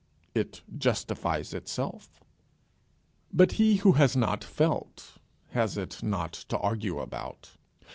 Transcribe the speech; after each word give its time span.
It 0.33 0.63
justifies 0.75 1.53
itself. 1.53 2.23
But 3.31 3.51
he 3.51 3.75
who 3.75 3.91
has 3.91 4.17
not 4.17 4.43
felt 4.43 5.17
has 5.49 5.77
it 5.77 6.01
not 6.01 6.33
to 6.49 6.57
argue 6.57 6.97
about. 6.97 7.51